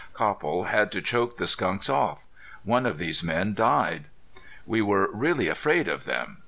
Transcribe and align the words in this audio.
Copple 0.15 0.63
had 0.63 0.91
to 0.93 0.99
choke 0.99 1.35
the 1.35 1.45
skunks 1.45 1.87
off. 1.87 2.25
One 2.63 2.87
of 2.87 2.97
these 2.97 3.21
men 3.23 3.53
died. 3.53 4.05
We 4.65 4.81
were 4.81 5.11
really 5.13 5.47
afraid 5.47 5.87
of 5.87 6.05
them. 6.05 6.39